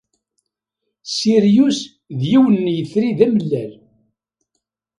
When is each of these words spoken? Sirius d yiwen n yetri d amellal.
Sirius 1.15 1.79
d 2.19 2.21
yiwen 2.29 2.55
n 2.65 2.67
yetri 2.75 3.09
d 3.17 3.19
amellal. 3.27 3.71